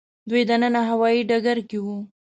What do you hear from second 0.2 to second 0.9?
دوی دننه